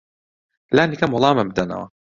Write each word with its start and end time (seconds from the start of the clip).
لانی 0.75 0.99
کەم 0.99 1.11
وەڵامم 1.13 1.47
بدەنەوە. 1.49 1.85